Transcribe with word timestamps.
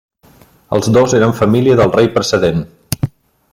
Els 0.77 0.89
dos 0.95 1.13
eren 1.19 1.35
família 1.41 1.77
del 1.81 1.95
rei 1.99 2.11
precedent. 2.19 2.67